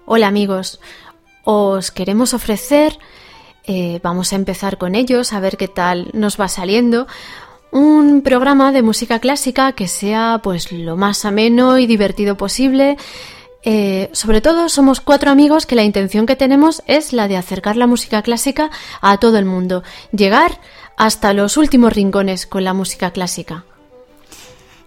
[0.07, 0.81] Hola amigos,
[1.45, 2.99] os queremos ofrecer,
[3.69, 7.07] eh, vamos a empezar con ellos, a ver qué tal nos va saliendo,
[7.71, 12.97] un programa de música clásica que sea pues lo más ameno y divertido posible.
[13.65, 17.77] Eh, sobre todo somos cuatro amigos que la intención que tenemos es la de acercar
[17.77, 18.71] la música clásica
[19.03, 20.61] a todo el mundo, llegar
[20.97, 23.65] hasta los últimos rincones con la música clásica.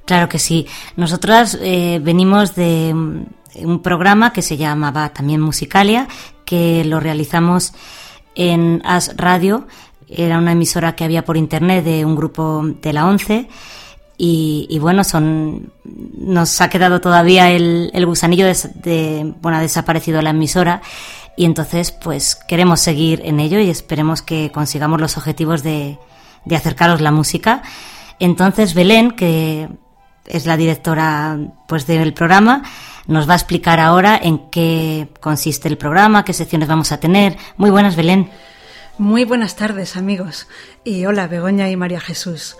[0.06, 0.66] Claro que sí.
[0.96, 6.08] Nosotras eh, venimos de un programa que se llamaba también Musicalia,
[6.46, 7.74] que lo realizamos
[8.36, 9.68] en As Radio.
[10.08, 13.48] Era una emisora que había por internet de un grupo de la ONCE.
[14.24, 20.22] Y, bueno, son, nos ha quedado todavía el, el gusanillo de, de- bueno, ha desaparecido
[20.22, 20.84] la emisora.
[21.36, 25.98] Y entonces, pues queremos seguir en ello y esperemos que consigamos los objetivos de,
[26.46, 27.64] de acercaros la música.
[28.20, 29.70] Entonces, Belén, que
[30.28, 32.62] es la directora pues del programa,
[33.08, 37.38] nos va a explicar ahora en qué consiste el programa, qué secciones vamos a tener.
[37.58, 38.30] Muy buenas, Belén.
[38.98, 40.48] Muy buenas tardes amigos
[40.84, 42.58] y hola Begoña y María Jesús.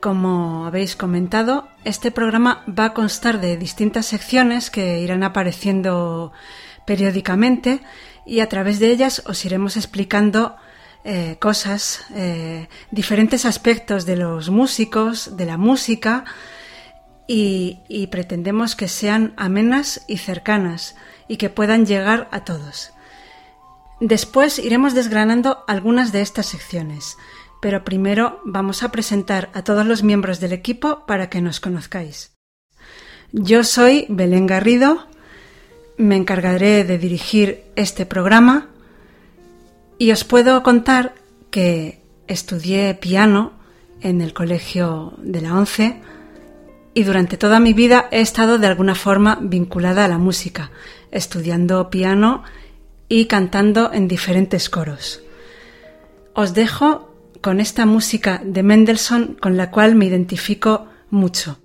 [0.00, 6.32] Como habéis comentado, este programa va a constar de distintas secciones que irán apareciendo
[6.86, 7.80] periódicamente
[8.26, 10.56] y a través de ellas os iremos explicando
[11.04, 16.24] eh, cosas, eh, diferentes aspectos de los músicos, de la música
[17.30, 20.96] y, pretendemos que sean amenas y cercanas
[21.28, 22.92] y que puedan llegar a todos.
[24.00, 27.18] Después iremos desgranando algunas de estas secciones,
[27.60, 32.32] pero primero vamos a presentar a todos los miembros del equipo para que nos conozcáis.
[33.32, 35.06] Yo soy Belén Garrido,
[35.98, 38.68] me encargaré de dirigir este programa
[39.98, 41.14] y os puedo contar
[41.50, 43.52] que estudié piano
[44.00, 46.00] en el colegio de la ONCE
[46.98, 50.72] y durante toda mi vida he estado de alguna forma vinculada a la música,
[51.12, 52.42] estudiando piano
[53.08, 55.22] y cantando en diferentes coros.
[56.34, 61.60] Os dejo con esta música de Mendelssohn con la cual me identifico mucho.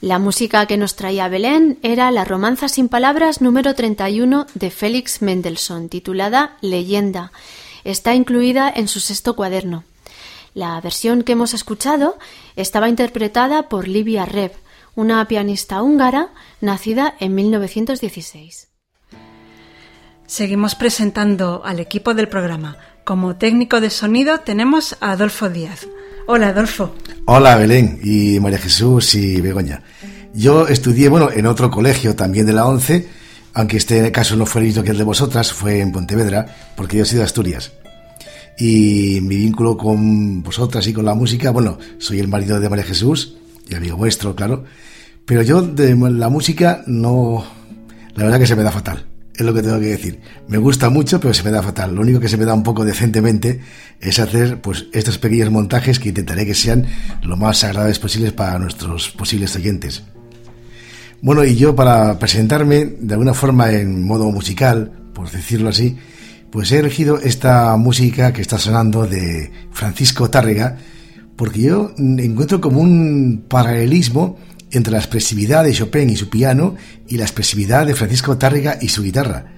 [0.00, 5.20] La música que nos traía Belén era la Romanza sin Palabras número 31 de Félix
[5.20, 7.32] Mendelssohn, titulada Leyenda.
[7.84, 9.84] Está incluida en su sexto cuaderno.
[10.54, 12.18] La versión que hemos escuchado
[12.56, 14.52] estaba interpretada por Livia Reb,
[14.94, 16.30] una pianista húngara
[16.62, 18.68] nacida en 1916.
[20.26, 22.78] Seguimos presentando al equipo del programa.
[23.04, 25.86] Como técnico de sonido tenemos a Adolfo Díaz.
[26.32, 26.94] Hola, Adolfo.
[27.24, 29.82] Hola, Belén y María Jesús y Begoña.
[30.32, 33.08] Yo estudié, bueno, en otro colegio también de la ONCE,
[33.52, 36.46] aunque este caso no fue el mismo que el de vosotras, fue en Pontevedra,
[36.76, 37.72] porque yo he sido de Asturias.
[38.56, 42.84] Y mi vínculo con vosotras y con la música, bueno, soy el marido de María
[42.84, 43.34] Jesús
[43.68, 44.62] y amigo vuestro, claro.
[45.26, 47.44] Pero yo de la música no,
[48.14, 49.09] la verdad que se me da fatal
[49.40, 50.20] es lo que tengo que decir.
[50.48, 51.94] Me gusta mucho, pero se me da fatal.
[51.94, 53.60] Lo único que se me da un poco decentemente
[53.98, 56.86] es hacer pues estos pequeños montajes que intentaré que sean
[57.22, 60.02] lo más agradables posibles para nuestros posibles oyentes.
[61.22, 65.96] Bueno, y yo para presentarme de alguna forma en modo musical, por decirlo así,
[66.50, 70.76] pues he elegido esta música que está sonando de Francisco Tárrega,
[71.36, 74.38] porque yo encuentro como un paralelismo
[74.70, 76.76] entre la expresividad de Chopin y su piano
[77.08, 79.52] y la expresividad de Francisco Tárrega y su guitarra.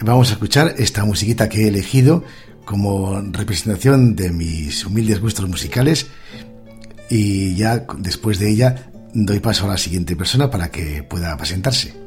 [0.00, 2.24] Vamos a escuchar esta musiquita que he elegido
[2.64, 6.06] como representación de mis humildes gustos musicales
[7.08, 12.05] y ya después de ella doy paso a la siguiente persona para que pueda presentarse.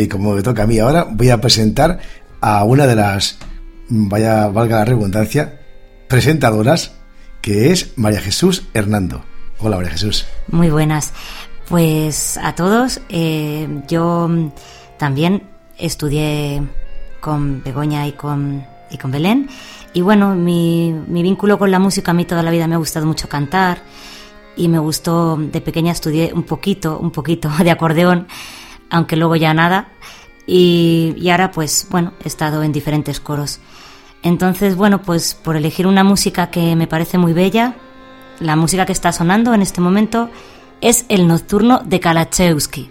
[0.00, 1.98] Y como me toca a mí ahora, voy a presentar
[2.40, 3.38] a una de las,
[3.88, 5.60] vaya, valga la redundancia,
[6.08, 6.92] presentadoras,
[7.40, 9.24] que es María Jesús Hernando.
[9.58, 10.26] Hola, María Jesús.
[10.48, 11.12] Muy buenas.
[11.68, 14.28] Pues a todos, eh, yo
[14.98, 15.44] también
[15.78, 16.62] estudié
[17.20, 19.48] con Begoña y con, y con Belén.
[19.92, 22.78] Y bueno, mi, mi vínculo con la música a mí toda la vida me ha
[22.78, 23.82] gustado mucho cantar
[24.56, 28.26] y me gustó, de pequeña estudié un poquito, un poquito de acordeón,
[28.90, 29.88] aunque luego ya nada.
[30.46, 33.60] Y, ahora pues bueno, he estado en diferentes coros.
[34.22, 37.76] Entonces, bueno, pues por elegir una música que me parece muy bella,
[38.40, 40.28] la música que está sonando en este momento
[40.80, 42.90] es el nocturno de Kalachewski.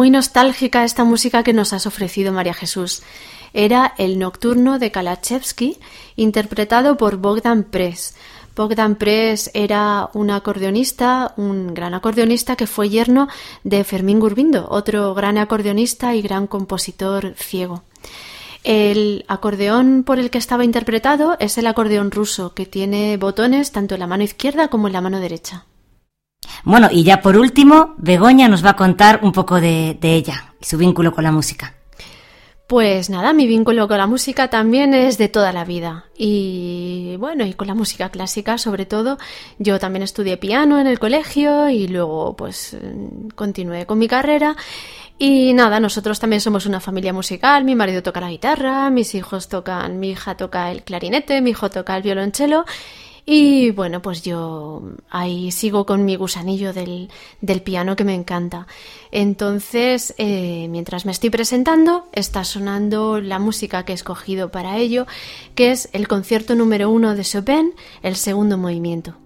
[0.00, 3.02] Muy nostálgica esta música que nos has ofrecido, María Jesús.
[3.52, 5.76] Era el Nocturno de Kalachevsky,
[6.16, 8.14] interpretado por Bogdan Press.
[8.56, 13.28] Bogdan Press era un acordeonista, un gran acordeonista que fue yerno
[13.62, 17.82] de Fermín Gurbindo, otro gran acordeonista y gran compositor ciego.
[18.64, 23.96] El acordeón por el que estaba interpretado es el acordeón ruso, que tiene botones tanto
[23.96, 25.66] en la mano izquierda como en la mano derecha.
[26.64, 30.54] Bueno, y ya por último, Begoña nos va a contar un poco de, de ella
[30.60, 31.74] y su vínculo con la música.
[32.70, 36.04] Pues nada, mi vínculo con la música también es de toda la vida.
[36.16, 39.18] Y bueno, y con la música clásica sobre todo.
[39.58, 42.76] Yo también estudié piano en el colegio y luego pues
[43.34, 44.56] continué con mi carrera.
[45.18, 47.64] Y nada, nosotros también somos una familia musical.
[47.64, 51.70] Mi marido toca la guitarra, mis hijos tocan, mi hija toca el clarinete, mi hijo
[51.70, 52.66] toca el violonchelo.
[53.24, 57.08] Y bueno, pues yo ahí sigo con mi gusanillo del,
[57.40, 58.66] del piano que me encanta.
[59.12, 65.06] Entonces, eh, mientras me estoy presentando, está sonando la música que he escogido para ello,
[65.54, 69.16] que es el concierto número uno de Chopin, el segundo movimiento.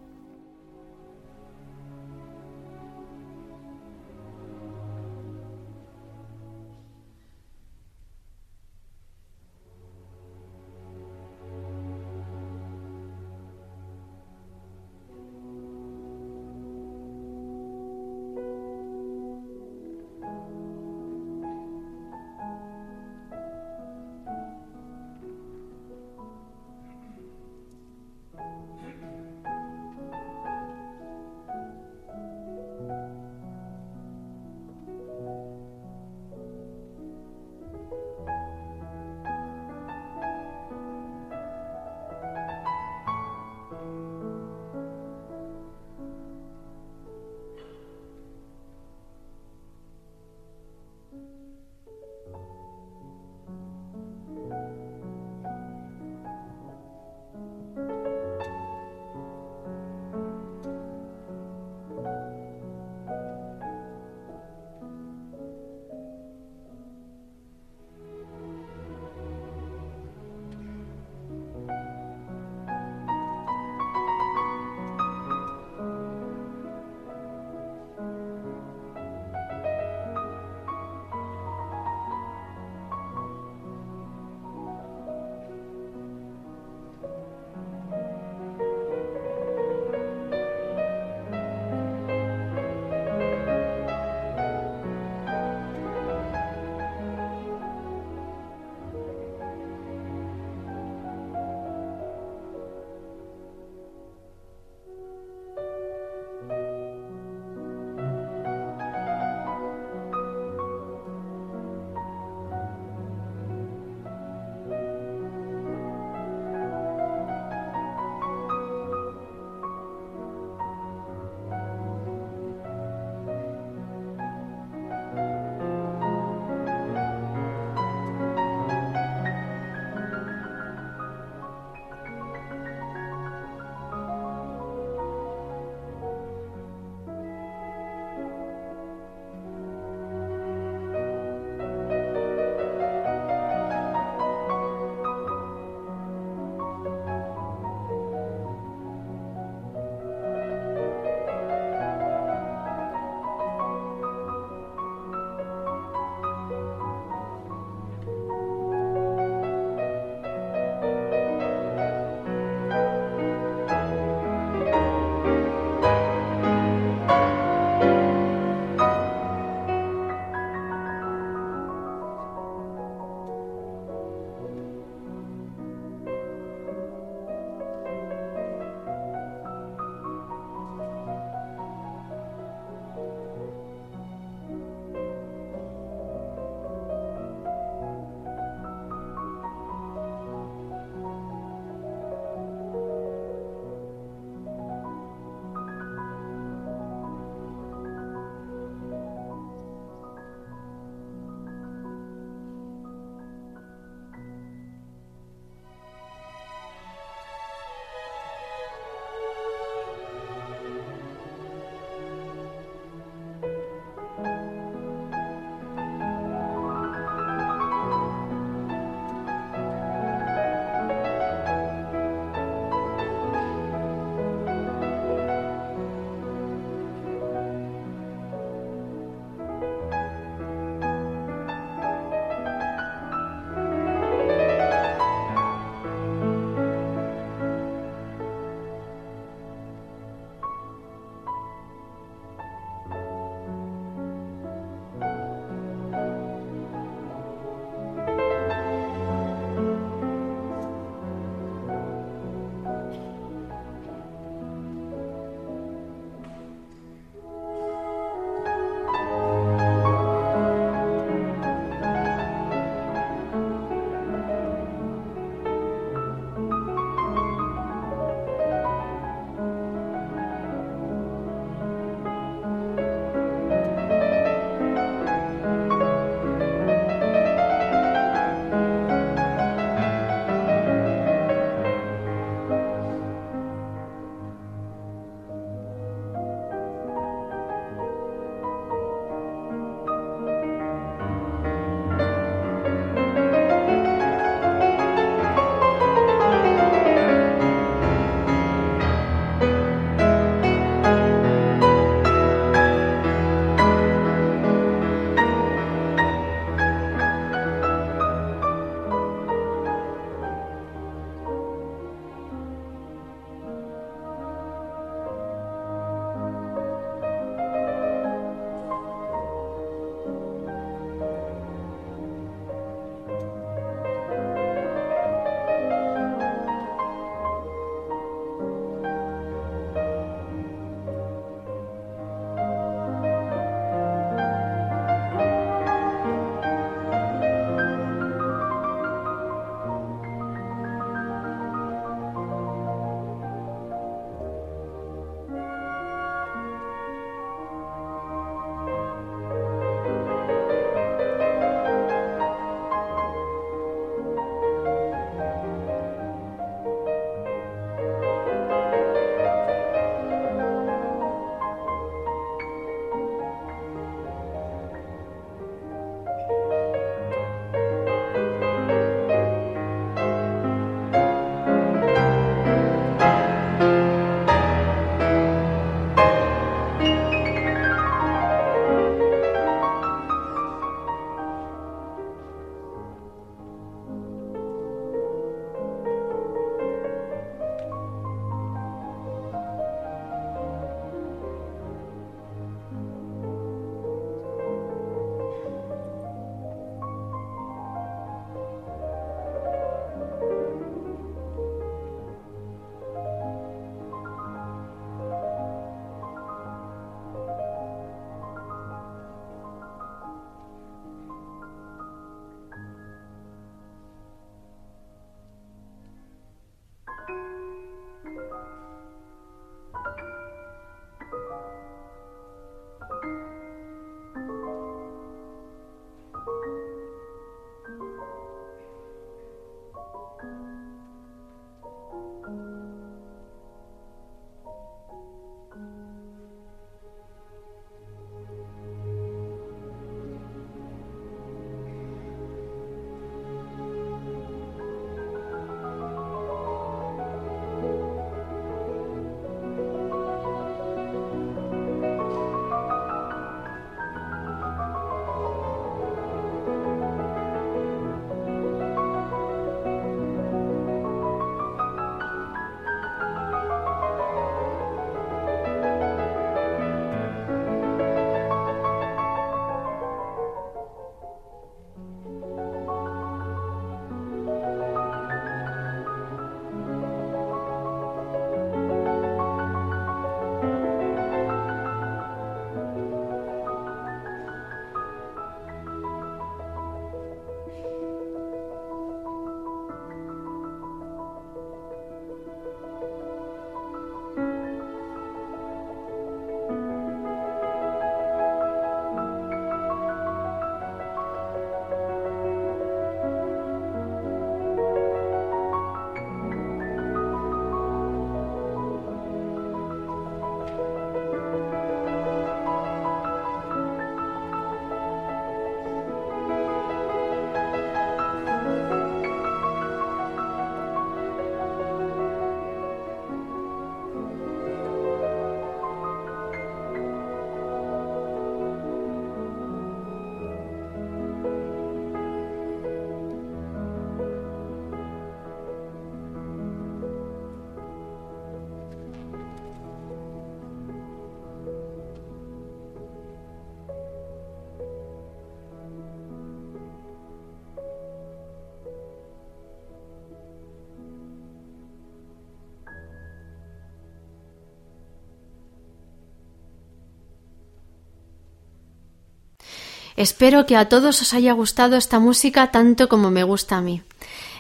[559.97, 563.83] Espero que a todos os haya gustado esta música tanto como me gusta a mí.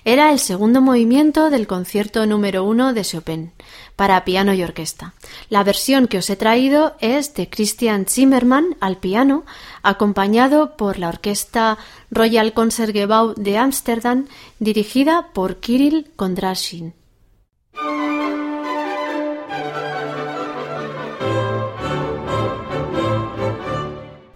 [0.06, 3.52] Era el segundo movimiento del concierto número uno de Chopin,
[3.96, 5.14] para piano y orquesta.
[5.48, 9.44] La versión que os he traído es de Christian Zimmermann al piano,
[9.82, 11.78] acompañado por la orquesta
[12.10, 14.26] Royal Concertgebouw de Ámsterdam,
[14.58, 16.92] dirigida por Kirill Kondrashin.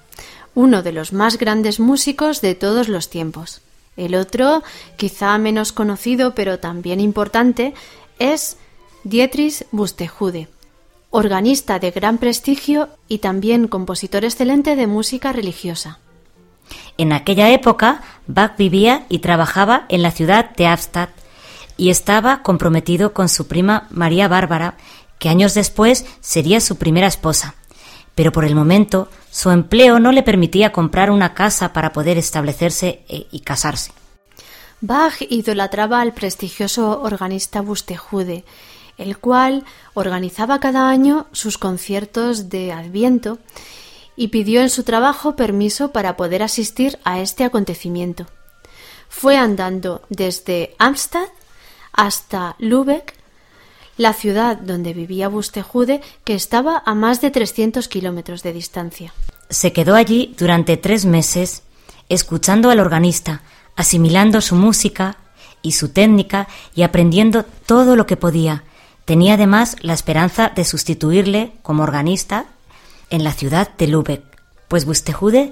[0.54, 3.64] uno de los más grandes músicos de todos los tiempos.
[3.98, 4.64] El otro,
[4.98, 7.74] quizá menos conocido pero también importante,
[8.20, 8.58] es
[9.04, 10.48] Dietrich Buxtehude,
[11.10, 16.00] organista de gran prestigio y también compositor excelente de música religiosa.
[16.98, 21.10] En aquella época, Bach vivía y trabajaba en la ciudad de Abstadt
[21.78, 24.76] y estaba comprometido con su prima María Bárbara,
[25.20, 27.56] que años después sería su primera esposa.
[28.16, 33.04] Pero por el momento, su empleo no le permitía comprar una casa para poder establecerse
[33.08, 33.92] eh, y casarse.
[34.82, 38.44] Bach idolatraba al prestigioso organista Buxtehude,
[38.98, 43.40] el cual organizaba cada año sus conciertos de Adviento
[44.16, 48.26] y pidió en su trabajo permiso para poder asistir a este acontecimiento.
[49.08, 51.28] Fue andando desde Amstad
[51.94, 53.16] hasta Lübeck,
[54.02, 59.14] la ciudad donde vivía Buxtehude, que estaba a más de 300 kilómetros de distancia.
[59.50, 61.62] Se quedó allí durante tres meses,
[62.10, 63.44] escuchando al organista,
[63.76, 65.18] asimilando su música
[65.62, 68.64] y su técnica y aprendiendo todo lo que podía.
[69.06, 72.46] Tenía además la esperanza de sustituirle como organista
[73.12, 74.24] en la ciudad de Lübeck,
[74.68, 75.52] pues Buxtehude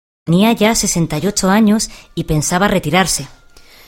[0.27, 3.27] Ya 68 años y pensaba retirarse.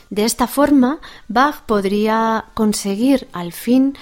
[0.10, 3.96] De esta forma, Bach podría conseguir al fin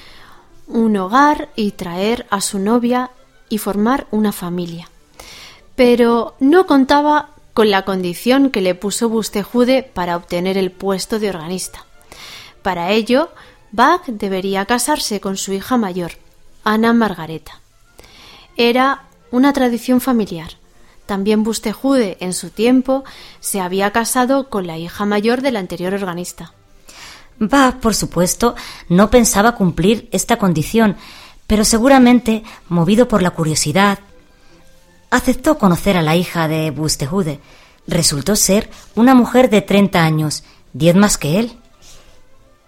[0.68, 3.12] un hogar y traer a su novia
[3.50, 4.90] y formar una familia.
[5.76, 11.30] Pero no contaba con la condición que le puso Buxtehude para obtener el puesto de
[11.30, 11.86] organista.
[12.62, 13.30] Para ello,
[13.74, 16.14] Bach debería casarse con su hija mayor,
[16.64, 17.60] Ana Margareta.
[18.56, 20.61] Era una tradición familiar.
[21.12, 23.04] También Buxtehude, en su tiempo,
[23.42, 26.54] se había casado con la hija mayor del anterior organista.
[27.38, 28.56] Bach, por supuesto,
[28.88, 30.96] no pensaba cumplir esta condición,
[31.48, 34.00] pero seguramente, movido por la curiosidad,
[35.10, 36.72] aceptó conocer a la hija de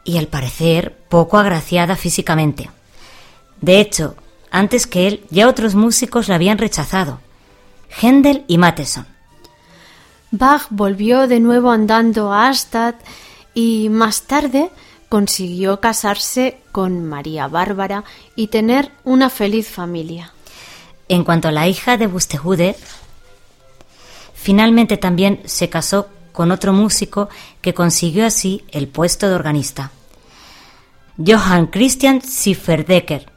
[0.03, 2.69] y al parecer poco agraciada físicamente.
[3.61, 4.17] De hecho,
[4.51, 7.21] antes que él, ya otros músicos la habían rechazado,
[8.01, 9.05] Händel y Matheson.
[10.31, 12.95] Bach volvió de nuevo andando a Astad
[13.53, 14.71] y más tarde
[15.09, 18.03] consiguió casarse con María Bárbara
[18.35, 20.33] y tener una feliz familia.
[21.07, 22.75] En cuanto a la hija de Bustehude,
[24.33, 27.29] finalmente también se casó con otro músico
[27.61, 29.91] que consiguió así el puesto de organista,
[31.23, 33.32] Johann Christian Schifferdecker.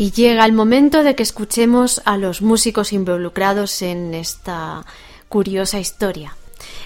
[0.00, 4.86] Y llega el momento de que escuchemos a los músicos involucrados en esta
[5.28, 6.38] curiosa historia.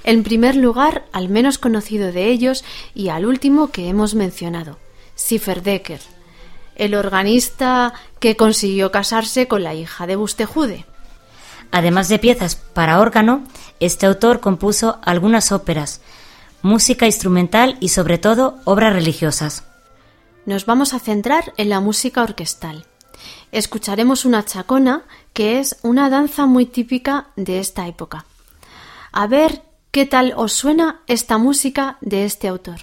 [0.02, 4.80] En primer lugar, al menos conocido de ellos y al último que hemos mencionado,
[5.16, 6.00] Schifferdecker,
[6.74, 10.84] el organista que consiguió casarse con la hija de Bustejude.
[11.70, 13.44] Además de piezas para órgano,
[13.78, 16.00] este autor compuso algunas óperas,
[16.62, 19.62] música instrumental y sobre todo obras religiosas.
[20.46, 22.86] Nos vamos a centrar en la música orquestal.
[23.52, 28.24] Escucharemos una chacona, que es una danza muy típica de esta época.
[29.12, 32.80] A ver qué tal os suena esta música de este autor.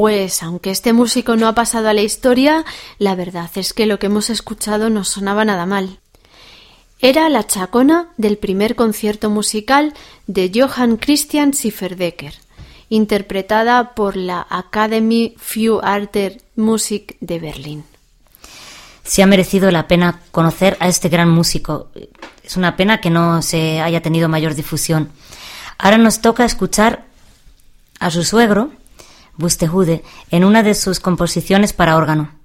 [0.00, 2.64] Pues aunque este músico no ha pasado a la historia,
[2.96, 5.98] la verdad es que lo que hemos escuchado no sonaba nada mal.
[7.00, 9.92] Era la chacona del primer concierto musical
[10.26, 12.32] de Johann Christian Schifferdecker
[12.88, 17.84] interpretada por la Academy für Arte Musik de Berlín.
[19.04, 21.90] Se ha merecido la pena conocer a este gran músico.
[22.42, 25.10] Es una pena que no se haya tenido mayor difusión.
[25.76, 27.04] Ahora nos toca escuchar
[27.98, 28.70] a su suegro,
[29.40, 32.39] Bustejude, en una de sus composiciones para órgano.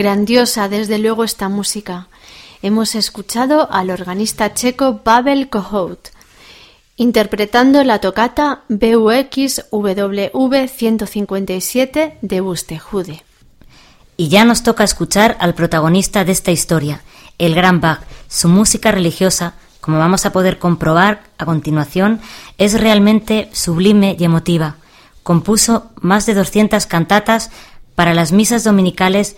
[0.00, 2.08] Grandiosa, desde luego, esta música.
[2.62, 6.08] Hemos escuchado al organista checo Pavel Kohout,
[6.96, 13.22] interpretando la tocata BUX WV 157 de Bustejude.
[14.16, 17.02] Y ya nos toca escuchar al protagonista de esta historia,
[17.36, 18.00] el Gran Bach.
[18.26, 22.22] Su música religiosa, como vamos a poder comprobar a continuación,
[22.56, 24.76] es realmente sublime y emotiva.
[25.22, 27.50] Compuso más de 200 cantatas
[27.94, 29.36] para las misas dominicales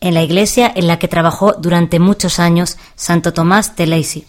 [0.00, 4.26] en la iglesia en la que trabajó durante muchos años Santo Tomás de Lacey.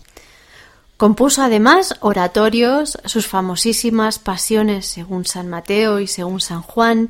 [0.98, 7.10] Compuso además oratorios, sus famosísimas pasiones según San Mateo y según San Juan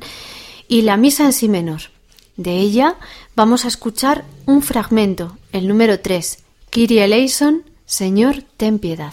[0.66, 1.82] y la misa en sí menor.
[2.36, 2.96] De ella
[3.36, 6.38] vamos a escuchar un fragmento, el número 3,
[6.70, 9.12] Kyrie eleison, Señor, ten piedad.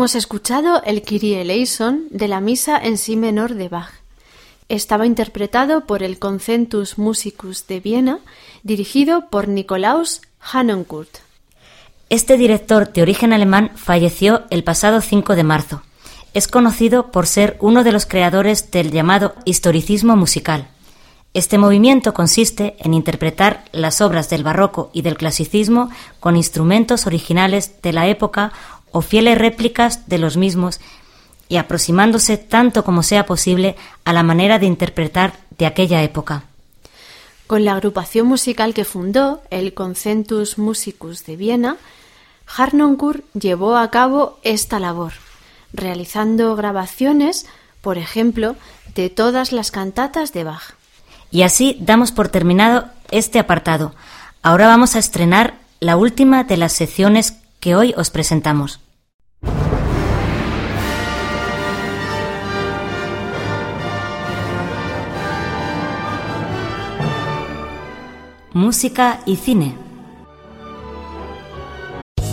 [0.00, 3.92] Hemos escuchado el Kyrie eleison de la misa en si menor de Bach.
[4.70, 8.18] Estaba interpretado por el Concentus Musicus de Viena,
[8.62, 11.18] dirigido por Nikolaus Hannenkurt.
[12.08, 15.82] Este director de origen alemán falleció el pasado 5 de marzo.
[16.32, 20.68] Es conocido por ser uno de los creadores del llamado historicismo musical.
[21.32, 25.88] Este movimiento consiste en interpretar las obras del barroco y del clasicismo
[26.18, 28.52] con instrumentos originales de la época
[28.92, 30.80] o fieles réplicas de los mismos
[31.48, 36.44] y aproximándose tanto como sea posible a la manera de interpretar de aquella época.
[37.46, 41.76] Con la agrupación musical que fundó, el Concentus Musicus de Viena,
[42.46, 45.12] Harnoncourt llevó a cabo esta labor,
[45.72, 47.46] realizando grabaciones,
[47.80, 48.54] por ejemplo,
[48.94, 50.74] de todas las cantatas de Bach.
[51.32, 53.94] Y así damos por terminado este apartado.
[54.42, 58.80] Ahora vamos a estrenar la última de las secciones que hoy os presentamos.
[68.52, 69.89] música y cine.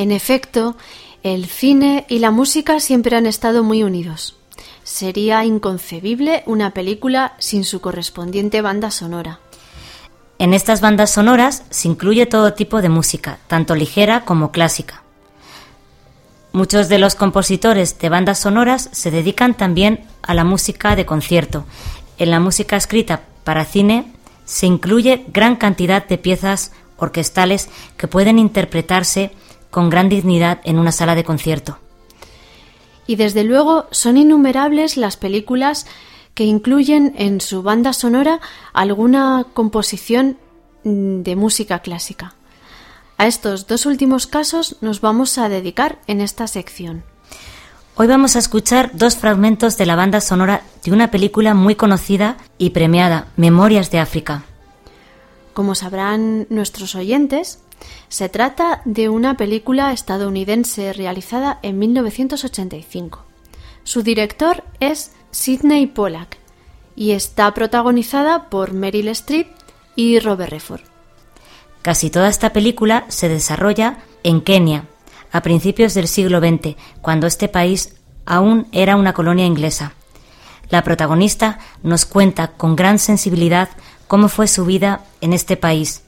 [0.00, 0.76] En efecto,
[1.22, 4.34] el cine y la música siempre han estado muy unidos.
[4.82, 9.40] Sería inconcebible una película sin su correspondiente banda sonora.
[10.38, 15.02] En estas bandas sonoras se incluye todo tipo de música, tanto ligera como clásica.
[16.52, 21.66] Muchos de los compositores de bandas sonoras se dedican también a la música de concierto.
[22.16, 24.10] En la música escrita para cine
[24.46, 29.32] se incluye gran cantidad de piezas orquestales que pueden interpretarse
[29.70, 31.78] con gran dignidad en una sala de concierto.
[33.06, 35.86] Y desde luego son innumerables las películas
[36.34, 38.40] que incluyen en su banda sonora
[38.72, 40.38] alguna composición
[40.84, 42.34] mm, de música clásica.
[43.18, 47.04] A estos dos últimos casos nos vamos a dedicar en esta sección.
[47.96, 52.38] Hoy vamos a escuchar dos fragmentos de la banda sonora de una película muy conocida
[52.56, 54.44] y premiada, Memorias de África.
[55.52, 57.58] Como sabrán nuestros oyentes,
[58.08, 63.24] se trata de una película estadounidense realizada en 1985.
[63.84, 66.38] Su director es Sidney Pollack
[66.96, 69.48] y está protagonizada por Meryl Streep
[69.96, 70.82] y Robert Redford.
[71.82, 74.84] Casi toda esta película se desarrolla en Kenia,
[75.32, 77.94] a principios del siglo XX, cuando este país
[78.26, 79.94] aún era una colonia inglesa.
[80.68, 83.70] La protagonista nos cuenta con gran sensibilidad
[84.08, 86.02] cómo fue su vida en este país.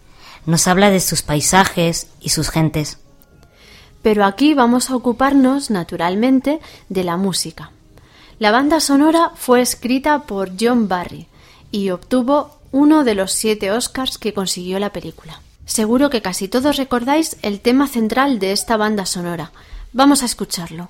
[0.47, 2.99] Nos habla de sus paisajes y sus gentes.
[4.03, 7.71] Pero aquí vamos a ocuparnos, naturalmente, de la música.
[8.39, 11.29] La banda sonora fue escrita por John Barry
[11.71, 15.41] y obtuvo uno de los siete Oscars que consiguió la película.
[15.65, 19.53] Seguro que casi todos recordáis el tema central de esta banda sonora.
[19.93, 20.89] Vamos a escucharlo.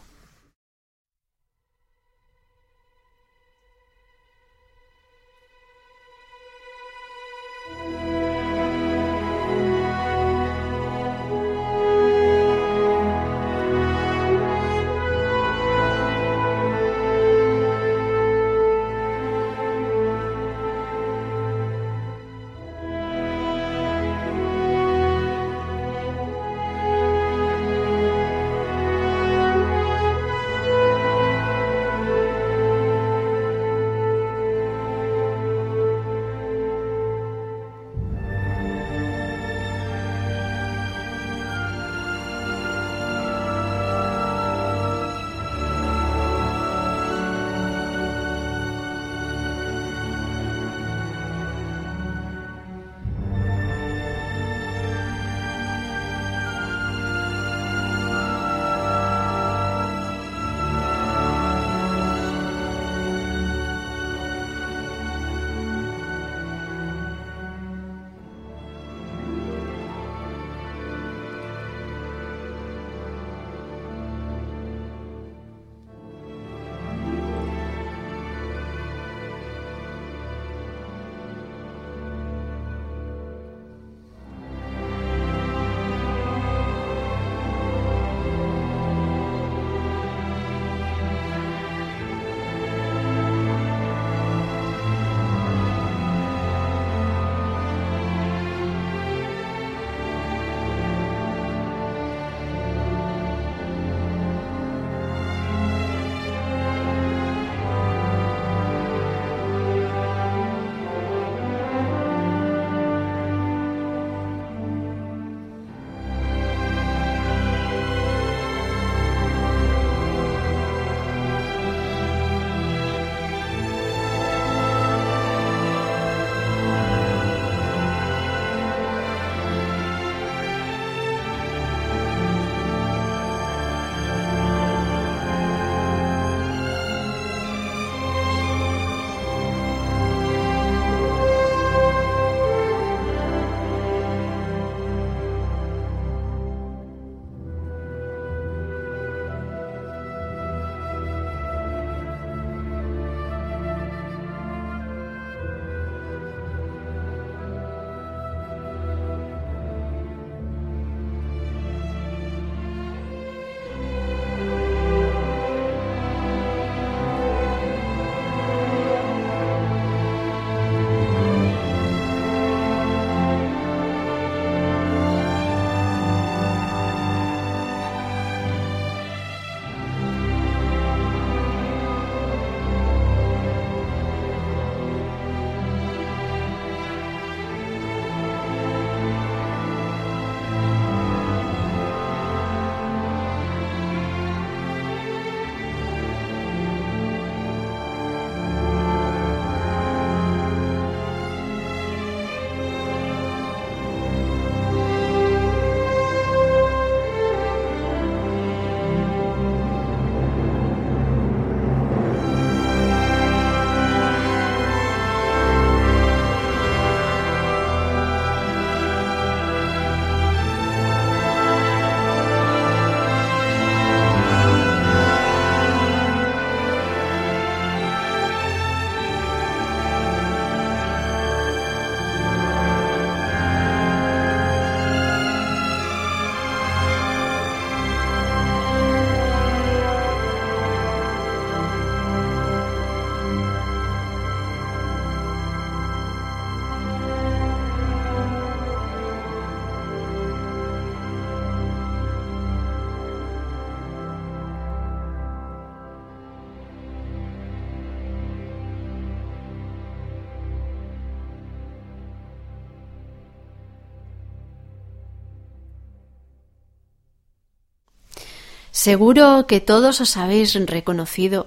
[268.83, 271.47] Seguro que todos os habéis reconocido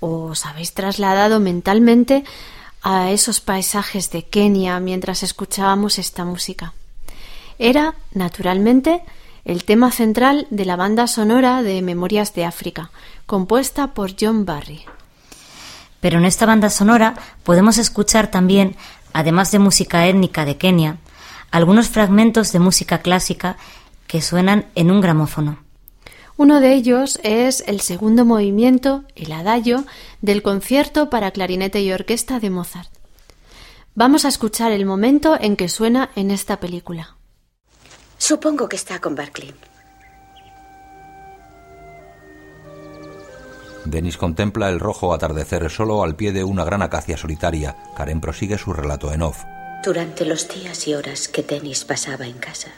[0.00, 2.24] o os habéis trasladado mentalmente
[2.82, 6.74] a esos paisajes de Kenia mientras escuchábamos esta música.
[7.60, 9.04] Era, naturalmente,
[9.44, 12.90] el tema central de la banda sonora de Memorias de África,
[13.26, 14.82] compuesta por John Barry.
[16.00, 17.14] Pero en esta banda sonora
[17.44, 18.74] podemos escuchar también,
[19.12, 20.96] además de música étnica de Kenia,
[21.52, 23.56] algunos fragmentos de música clásica
[24.08, 25.62] que suenan en un gramófono.
[26.36, 29.84] Uno de ellos es el segundo movimiento, el adagio,
[30.20, 32.90] del concierto para clarinete y orquesta de Mozart.
[33.94, 37.16] Vamos a escuchar el momento en que suena en esta película.
[38.16, 39.54] Supongo que está con Berkeley.
[43.84, 47.76] Denis contempla el rojo atardecer solo al pie de una gran acacia solitaria.
[47.96, 49.42] Karen prosigue su relato en off.
[49.84, 52.68] Durante los días y horas que Denis pasaba en casa,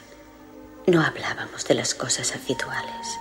[0.87, 3.19] no hablábamos de las cosas habituales,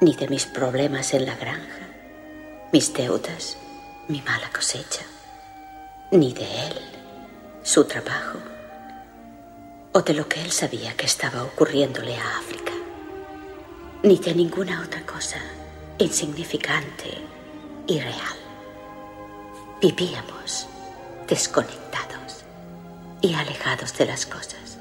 [0.00, 1.88] ni de mis problemas en la granja,
[2.72, 3.58] mis deudas,
[4.08, 5.02] mi mala cosecha,
[6.10, 6.74] ni de él,
[7.62, 8.38] su trabajo,
[9.92, 12.72] o de lo que él sabía que estaba ocurriéndole a África,
[14.02, 15.38] ni de ninguna otra cosa
[15.98, 17.18] insignificante
[17.86, 18.38] y real.
[19.82, 20.66] Vivíamos
[21.28, 22.44] desconectados
[23.20, 24.78] y alejados de las cosas.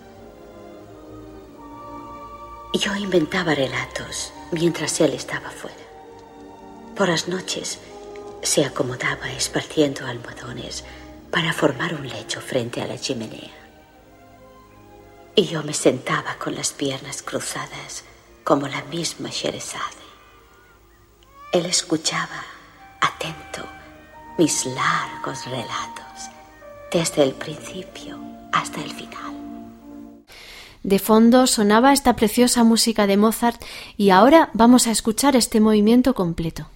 [2.73, 5.75] Yo inventaba relatos mientras él estaba fuera.
[6.95, 7.79] Por las noches
[8.41, 10.83] se acomodaba esparciendo almohadones
[11.31, 13.51] para formar un lecho frente a la chimenea.
[15.35, 18.03] Y yo me sentaba con las piernas cruzadas
[18.43, 19.83] como la misma Sherezade.
[21.53, 22.43] Él escuchaba,
[22.99, 23.65] atento,
[24.37, 26.29] mis largos relatos,
[26.91, 28.19] desde el principio
[28.51, 29.38] hasta el final.
[30.83, 33.61] De fondo sonaba esta preciosa música de Mozart
[33.97, 36.67] y ahora vamos a escuchar este movimiento completo.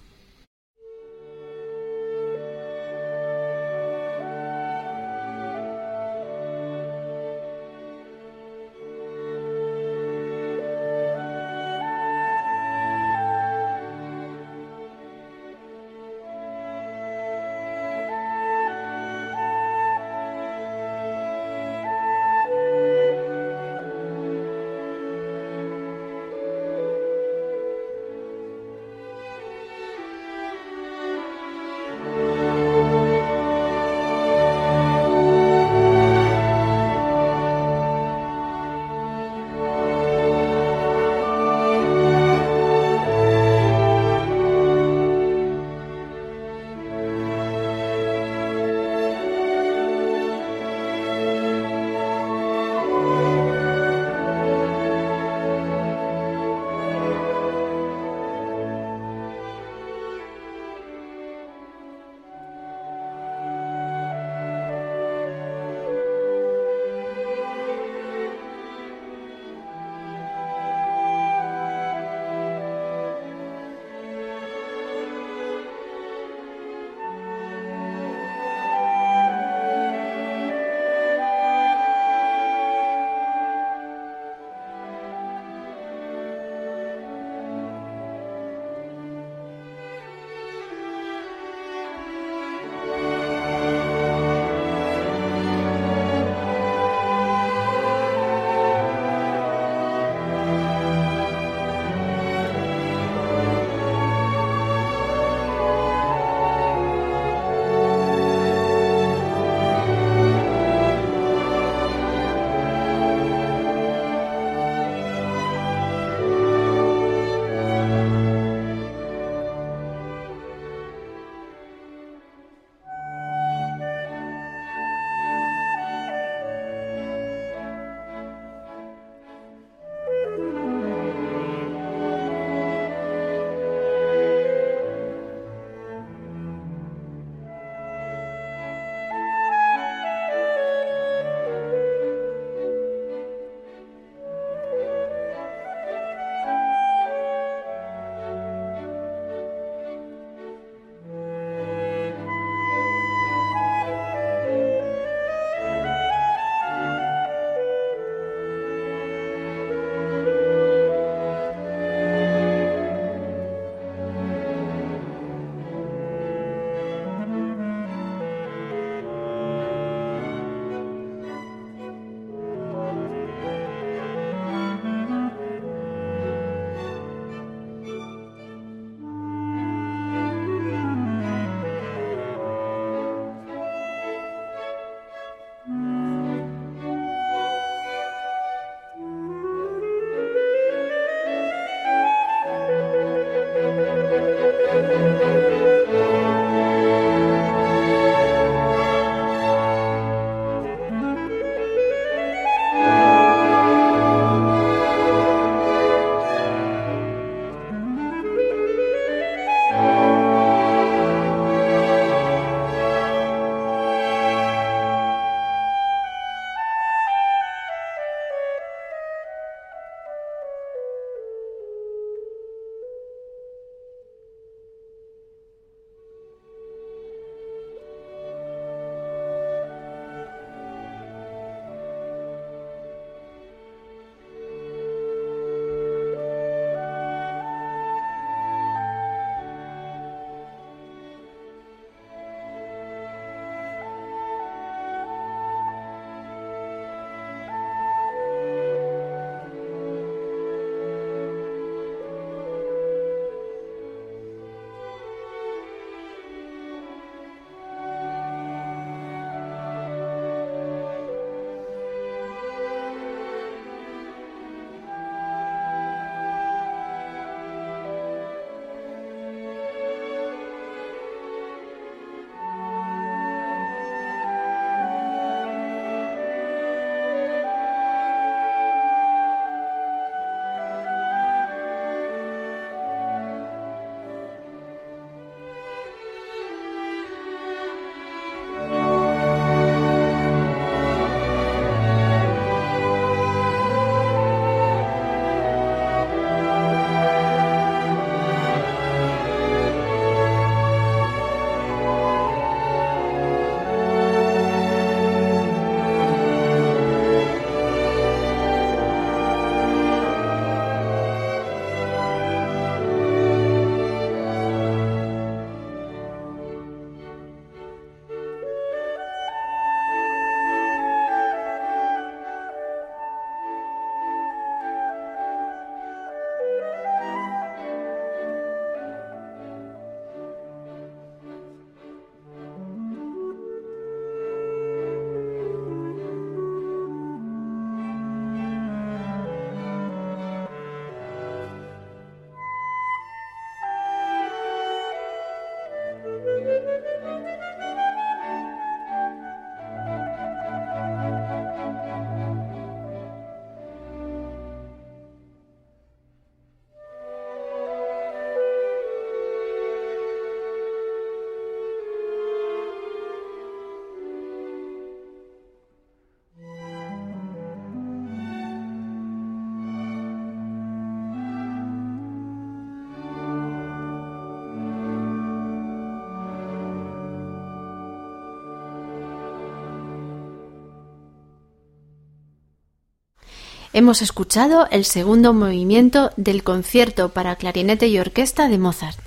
[383.74, 388.98] Hemos escuchado el segundo movimiento del concierto para clarinete y orquesta de Mozart.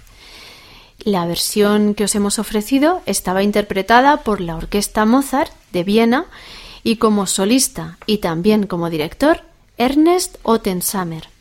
[1.00, 6.26] La versión que os hemos ofrecido estaba interpretada por la Orquesta Mozart de Viena
[6.84, 9.42] y como solista y también como director
[9.78, 11.37] Ernest Ottensamer.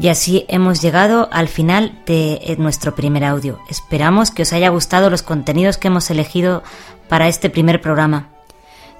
[0.00, 3.60] Y así hemos llegado al final de eh, nuestro primer audio.
[3.68, 6.62] Esperamos que os haya gustado los contenidos que hemos elegido
[7.08, 8.30] para este primer programa.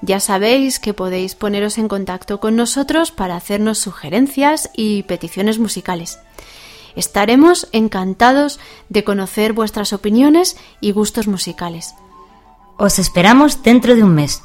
[0.03, 6.19] Ya sabéis que podéis poneros en contacto con nosotros para hacernos sugerencias y peticiones musicales.
[6.95, 11.95] Estaremos encantados de conocer vuestras opiniones y gustos musicales.
[12.77, 14.43] Os esperamos dentro de un mes.